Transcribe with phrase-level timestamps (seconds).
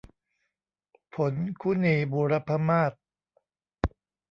[1.15, 2.93] ผลคุนีบูรพมาส